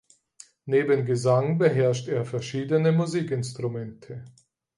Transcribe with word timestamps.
Neben 0.65 1.05
Gesang 1.05 1.59
beherrscht 1.59 2.07
er 2.07 2.25
verschiedene 2.25 2.91
Musikinstrumente. 2.91 4.25